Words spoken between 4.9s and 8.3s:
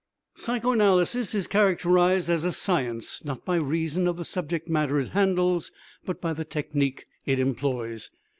it handles but by the technique it employs.